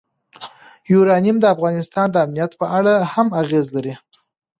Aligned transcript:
یورانیم 0.91 1.37
د 1.41 1.45
افغانستان 1.55 2.07
د 2.11 2.15
امنیت 2.25 2.51
په 2.59 2.65
اړه 2.77 2.93
هم 3.13 3.27
اغېز 3.41 3.67
لري. 3.75 3.93